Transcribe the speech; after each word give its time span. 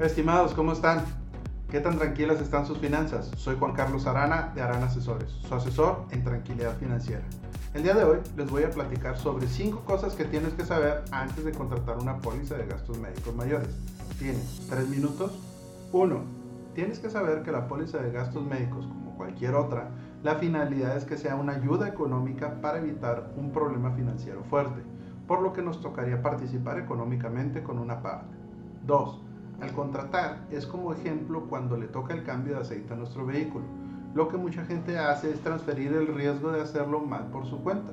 Estimados, 0.00 0.54
¿cómo 0.54 0.72
están? 0.72 1.04
¿Qué 1.70 1.78
tan 1.78 1.96
tranquilas 1.96 2.40
están 2.40 2.66
sus 2.66 2.78
finanzas? 2.78 3.30
Soy 3.36 3.56
Juan 3.56 3.74
Carlos 3.74 4.08
Arana 4.08 4.50
de 4.52 4.60
Arana 4.60 4.86
Asesores, 4.86 5.30
su 5.30 5.54
asesor 5.54 6.06
en 6.10 6.24
tranquilidad 6.24 6.76
financiera. 6.78 7.22
El 7.74 7.84
día 7.84 7.94
de 7.94 8.02
hoy 8.02 8.18
les 8.36 8.50
voy 8.50 8.64
a 8.64 8.70
platicar 8.70 9.16
sobre 9.16 9.46
5 9.46 9.82
cosas 9.84 10.14
que 10.14 10.24
tienes 10.24 10.52
que 10.54 10.64
saber 10.64 11.04
antes 11.12 11.44
de 11.44 11.52
contratar 11.52 11.96
una 11.98 12.18
póliza 12.18 12.56
de 12.56 12.66
gastos 12.66 12.98
médicos 12.98 13.36
mayores. 13.36 13.68
Tienes 14.18 14.66
3 14.68 14.88
minutos. 14.88 15.38
1. 15.92 16.20
Tienes 16.74 16.98
que 16.98 17.08
saber 17.08 17.44
que 17.44 17.52
la 17.52 17.68
póliza 17.68 17.98
de 17.98 18.10
gastos 18.10 18.44
médicos, 18.44 18.86
como 18.86 19.14
cualquier 19.16 19.54
otra, 19.54 19.90
la 20.24 20.34
finalidad 20.34 20.96
es 20.96 21.04
que 21.04 21.16
sea 21.16 21.36
una 21.36 21.52
ayuda 21.52 21.86
económica 21.86 22.60
para 22.60 22.78
evitar 22.78 23.32
un 23.36 23.52
problema 23.52 23.92
financiero 23.92 24.42
fuerte, 24.50 24.82
por 25.28 25.40
lo 25.40 25.52
que 25.52 25.62
nos 25.62 25.80
tocaría 25.80 26.20
participar 26.20 26.80
económicamente 26.80 27.62
con 27.62 27.78
una 27.78 28.02
parte. 28.02 28.34
2 28.86 29.24
al 29.64 29.72
contratar 29.72 30.46
es 30.50 30.66
como 30.66 30.92
ejemplo 30.92 31.46
cuando 31.48 31.78
le 31.78 31.86
toca 31.86 32.12
el 32.12 32.22
cambio 32.22 32.54
de 32.54 32.60
aceite 32.60 32.92
a 32.92 32.96
nuestro 32.96 33.24
vehículo. 33.24 33.64
Lo 34.14 34.28
que 34.28 34.36
mucha 34.36 34.64
gente 34.64 34.98
hace 34.98 35.30
es 35.30 35.40
transferir 35.40 35.92
el 35.94 36.14
riesgo 36.14 36.52
de 36.52 36.60
hacerlo 36.60 37.00
mal 37.00 37.30
por 37.30 37.46
su 37.46 37.62
cuenta. 37.62 37.92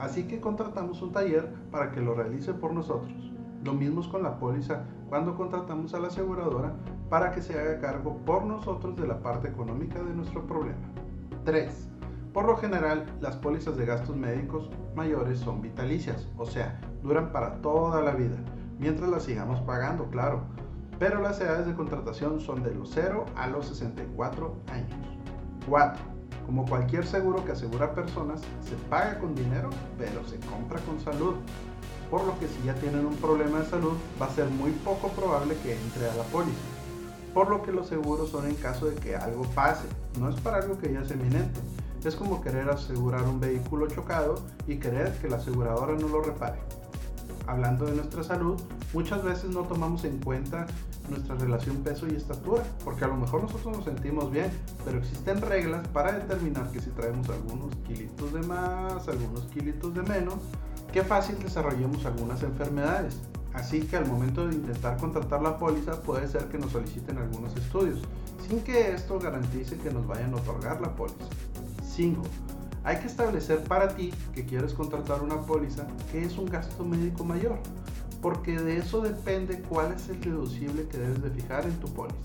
Así 0.00 0.24
que 0.24 0.40
contratamos 0.40 1.00
un 1.00 1.12
taller 1.12 1.48
para 1.70 1.92
que 1.92 2.00
lo 2.00 2.14
realice 2.14 2.52
por 2.52 2.72
nosotros. 2.72 3.12
Lo 3.64 3.72
mismo 3.72 4.00
es 4.00 4.08
con 4.08 4.24
la 4.24 4.38
póliza 4.38 4.82
cuando 5.08 5.36
contratamos 5.36 5.94
a 5.94 6.00
la 6.00 6.08
aseguradora 6.08 6.72
para 7.08 7.30
que 7.30 7.40
se 7.40 7.58
haga 7.58 7.78
cargo 7.78 8.16
por 8.26 8.44
nosotros 8.44 8.96
de 8.96 9.06
la 9.06 9.22
parte 9.22 9.48
económica 9.48 10.02
de 10.02 10.14
nuestro 10.14 10.44
problema. 10.44 10.88
3. 11.44 11.88
Por 12.32 12.46
lo 12.46 12.56
general, 12.56 13.06
las 13.20 13.36
pólizas 13.36 13.76
de 13.76 13.86
gastos 13.86 14.16
médicos 14.16 14.70
mayores 14.96 15.38
son 15.38 15.60
vitalicias, 15.60 16.26
o 16.36 16.46
sea, 16.46 16.80
duran 17.02 17.30
para 17.30 17.60
toda 17.60 18.00
la 18.00 18.12
vida, 18.12 18.36
mientras 18.80 19.08
las 19.10 19.24
sigamos 19.24 19.60
pagando, 19.60 20.06
claro 20.06 20.40
pero 21.02 21.20
las 21.20 21.40
edades 21.40 21.66
de 21.66 21.74
contratación 21.74 22.40
son 22.40 22.62
de 22.62 22.72
los 22.72 22.92
0 22.94 23.26
a 23.34 23.48
los 23.48 23.66
64 23.66 24.54
años. 24.68 25.00
4. 25.68 26.00
Como 26.46 26.64
cualquier 26.64 27.04
seguro 27.04 27.44
que 27.44 27.50
asegura 27.50 27.92
personas, 27.92 28.40
se 28.60 28.76
paga 28.88 29.18
con 29.18 29.34
dinero, 29.34 29.70
pero 29.98 30.24
se 30.28 30.38
compra 30.46 30.78
con 30.82 31.00
salud. 31.00 31.34
Por 32.08 32.22
lo 32.22 32.38
que 32.38 32.46
si 32.46 32.62
ya 32.64 32.76
tienen 32.76 33.04
un 33.04 33.16
problema 33.16 33.58
de 33.58 33.66
salud, 33.66 33.94
va 34.20 34.26
a 34.26 34.30
ser 34.30 34.46
muy 34.46 34.70
poco 34.70 35.08
probable 35.08 35.56
que 35.64 35.72
entre 35.72 36.08
a 36.08 36.14
la 36.14 36.22
póliza. 36.22 36.54
Por 37.34 37.50
lo 37.50 37.62
que 37.62 37.72
los 37.72 37.88
seguros 37.88 38.30
son 38.30 38.46
en 38.46 38.54
caso 38.54 38.86
de 38.86 38.94
que 38.94 39.16
algo 39.16 39.42
pase, 39.56 39.88
no 40.20 40.28
es 40.28 40.40
para 40.40 40.58
algo 40.58 40.78
que 40.78 40.92
ya 40.92 41.00
es 41.00 41.10
eminente. 41.10 41.58
Es 42.04 42.14
como 42.14 42.40
querer 42.40 42.70
asegurar 42.70 43.24
un 43.24 43.40
vehículo 43.40 43.88
chocado 43.88 44.36
y 44.68 44.76
querer 44.76 45.10
que 45.18 45.28
la 45.28 45.38
aseguradora 45.38 45.94
no 45.94 46.06
lo 46.06 46.22
repare 46.22 46.60
hablando 47.46 47.86
de 47.86 47.96
nuestra 47.96 48.22
salud, 48.22 48.60
muchas 48.92 49.22
veces 49.24 49.50
no 49.50 49.62
tomamos 49.62 50.04
en 50.04 50.18
cuenta 50.18 50.66
nuestra 51.10 51.34
relación 51.34 51.76
peso 51.78 52.06
y 52.06 52.14
estatura, 52.14 52.62
porque 52.84 53.04
a 53.04 53.08
lo 53.08 53.16
mejor 53.16 53.42
nosotros 53.42 53.76
nos 53.76 53.84
sentimos 53.84 54.30
bien, 54.30 54.50
pero 54.84 54.98
existen 54.98 55.40
reglas 55.40 55.86
para 55.88 56.12
determinar 56.12 56.70
que 56.70 56.80
si 56.80 56.90
traemos 56.90 57.28
algunos 57.28 57.74
kilitos 57.86 58.32
de 58.32 58.42
más, 58.42 59.08
algunos 59.08 59.42
kilitos 59.46 59.94
de 59.94 60.02
menos, 60.02 60.36
qué 60.92 61.02
fácil 61.02 61.38
desarrollemos 61.38 62.04
algunas 62.06 62.42
enfermedades. 62.42 63.20
Así 63.54 63.82
que 63.82 63.96
al 63.96 64.06
momento 64.06 64.46
de 64.46 64.54
intentar 64.54 64.96
contratar 64.96 65.42
la 65.42 65.58
póliza 65.58 66.00
puede 66.00 66.26
ser 66.26 66.46
que 66.46 66.58
nos 66.58 66.72
soliciten 66.72 67.18
algunos 67.18 67.54
estudios, 67.56 68.00
sin 68.48 68.60
que 68.60 68.92
esto 68.92 69.18
garantice 69.18 69.76
que 69.76 69.92
nos 69.92 70.06
vayan 70.06 70.32
a 70.32 70.36
otorgar 70.36 70.80
la 70.80 70.94
póliza. 70.94 71.26
5. 71.84 72.22
Hay 72.84 72.98
que 72.98 73.06
establecer 73.06 73.62
para 73.64 73.94
ti 73.94 74.12
que 74.34 74.44
quieres 74.44 74.74
contratar 74.74 75.22
una 75.22 75.40
póliza 75.40 75.86
que 76.10 76.24
es 76.24 76.36
un 76.36 76.46
gasto 76.46 76.84
médico 76.84 77.24
mayor, 77.24 77.58
porque 78.20 78.58
de 78.58 78.78
eso 78.78 79.00
depende 79.00 79.62
cuál 79.68 79.92
es 79.92 80.08
el 80.08 80.20
deducible 80.20 80.88
que 80.88 80.98
debes 80.98 81.22
de 81.22 81.30
fijar 81.30 81.64
en 81.64 81.78
tu 81.78 81.88
póliza. 81.92 82.16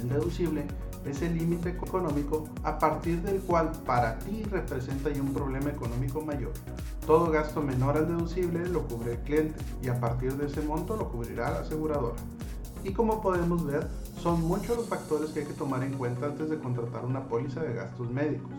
El 0.00 0.08
deducible 0.08 0.66
es 1.04 1.22
el 1.22 1.36
límite 1.38 1.68
económico 1.68 2.48
a 2.64 2.78
partir 2.78 3.22
del 3.22 3.40
cual 3.40 3.70
para 3.86 4.18
ti 4.18 4.42
representa 4.50 5.10
ya 5.10 5.22
un 5.22 5.32
problema 5.32 5.70
económico 5.70 6.20
mayor. 6.20 6.52
Todo 7.06 7.30
gasto 7.30 7.62
menor 7.62 7.96
al 7.96 8.08
deducible 8.08 8.68
lo 8.68 8.88
cubre 8.88 9.12
el 9.12 9.18
cliente 9.18 9.60
y 9.82 9.88
a 9.88 10.00
partir 10.00 10.32
de 10.34 10.46
ese 10.46 10.62
monto 10.62 10.96
lo 10.96 11.10
cubrirá 11.10 11.50
la 11.50 11.60
aseguradora. 11.60 12.16
Y 12.82 12.92
como 12.92 13.22
podemos 13.22 13.64
ver, 13.64 13.86
son 14.20 14.42
muchos 14.42 14.76
los 14.76 14.88
factores 14.88 15.30
que 15.30 15.40
hay 15.40 15.46
que 15.46 15.52
tomar 15.52 15.84
en 15.84 15.94
cuenta 15.94 16.26
antes 16.26 16.50
de 16.50 16.58
contratar 16.58 17.04
una 17.04 17.28
póliza 17.28 17.62
de 17.62 17.74
gastos 17.74 18.10
médicos. 18.10 18.50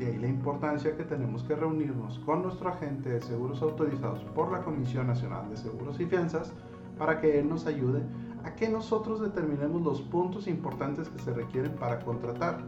De 0.00 0.06
ahí 0.06 0.16
la 0.16 0.28
importancia 0.28 0.96
que 0.96 1.04
tenemos 1.04 1.42
que 1.42 1.54
reunirnos 1.54 2.20
con 2.20 2.42
nuestro 2.42 2.70
agente 2.70 3.10
de 3.10 3.20
seguros 3.20 3.60
autorizados 3.60 4.24
por 4.34 4.50
la 4.50 4.62
Comisión 4.62 5.06
Nacional 5.08 5.50
de 5.50 5.58
Seguros 5.58 6.00
y 6.00 6.06
Fianzas 6.06 6.54
para 6.96 7.20
que 7.20 7.38
él 7.38 7.50
nos 7.50 7.66
ayude 7.66 8.00
a 8.42 8.54
que 8.54 8.70
nosotros 8.70 9.20
determinemos 9.20 9.82
los 9.82 10.00
puntos 10.00 10.48
importantes 10.48 11.10
que 11.10 11.18
se 11.18 11.34
requieren 11.34 11.72
para 11.72 12.00
contratar 12.00 12.60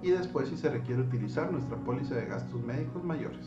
y 0.00 0.12
después 0.12 0.48
si 0.48 0.56
se 0.56 0.70
requiere 0.70 1.02
utilizar 1.02 1.52
nuestra 1.52 1.76
póliza 1.76 2.14
de 2.14 2.24
gastos 2.24 2.64
médicos 2.64 3.04
mayores. 3.04 3.46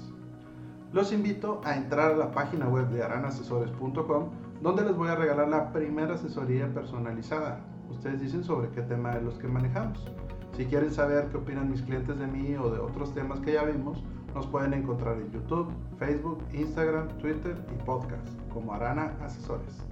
Los 0.94 1.12
invito 1.12 1.62
a 1.64 1.78
entrar 1.78 2.12
a 2.12 2.18
la 2.18 2.30
página 2.30 2.70
web 2.70 2.90
de 2.90 3.02
aranasesores.com 3.02 4.30
donde 4.62 4.84
les 4.84 4.96
voy 4.96 5.08
a 5.08 5.16
regalar 5.16 5.48
la 5.48 5.74
primera 5.74 6.14
asesoría 6.14 6.72
personalizada. 6.72 7.66
Ustedes 7.92 8.22
dicen 8.22 8.44
sobre 8.44 8.70
qué 8.70 8.82
tema 8.82 9.12
de 9.12 9.22
los 9.22 9.38
que 9.38 9.48
manejamos. 9.48 10.10
Si 10.56 10.66
quieren 10.66 10.92
saber 10.92 11.28
qué 11.28 11.38
opinan 11.38 11.70
mis 11.70 11.82
clientes 11.82 12.18
de 12.18 12.26
mí 12.26 12.56
o 12.56 12.70
de 12.72 12.80
otros 12.80 13.14
temas 13.14 13.42
que 13.42 13.54
ya 13.54 13.66
vimos, 13.66 14.02
nos 14.34 14.48
pueden 14.48 14.74
encontrar 14.74 15.18
en 15.18 15.30
YouTube, 15.32 15.68
Facebook, 15.98 16.40
Instagram, 16.54 17.10
Twitter 17.20 17.56
y 17.70 17.84
podcast 17.84 18.28
como 18.52 18.74
Arana 18.74 19.14
Asesores. 19.22 19.84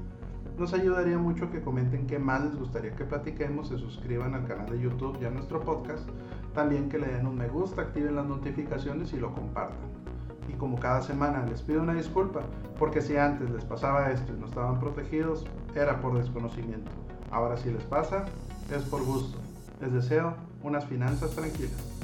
Nos 0.57 0.73
ayudaría 0.73 1.17
mucho 1.17 1.51
que 1.51 1.61
comenten 1.61 2.07
qué 2.07 2.19
más 2.19 2.43
les 2.43 2.55
gustaría 2.55 2.95
que 2.95 3.03
platiquemos, 3.03 3.67
se 3.67 3.77
suscriban 3.77 4.33
al 4.33 4.47
canal 4.47 4.69
de 4.69 4.79
YouTube 4.79 5.17
y 5.21 5.25
a 5.25 5.29
nuestro 5.29 5.59
podcast, 5.59 6.09
también 6.53 6.87
que 6.87 6.99
le 6.99 7.07
den 7.07 7.27
un 7.27 7.37
me 7.37 7.49
gusta, 7.49 7.81
activen 7.81 8.16
las 8.16 8.25
notificaciones 8.25 9.11
y 9.11 9.17
lo 9.17 9.33
compartan. 9.33 9.77
Y 10.47 10.53
como 10.53 10.79
cada 10.79 11.01
semana 11.01 11.45
les 11.45 11.61
pido 11.61 11.81
una 11.81 11.93
disculpa, 11.93 12.41
porque 12.77 13.01
si 13.01 13.17
antes 13.17 13.49
les 13.49 13.66
pasaba 13.66 14.09
esto 14.09 14.33
y 14.33 14.39
no 14.39 14.45
estaban 14.45 14.79
protegidos, 14.79 15.45
era 15.75 15.99
por 15.99 16.17
desconocimiento. 16.17 16.91
Ahora 17.31 17.57
si 17.57 17.72
les 17.72 17.84
pasa, 17.84 18.25
es 18.75 18.84
por 18.84 19.03
gusto. 19.03 19.38
Les 19.81 19.91
deseo 19.94 20.34
unas 20.63 20.85
finanzas 20.85 21.31
tranquilas. 21.31 21.98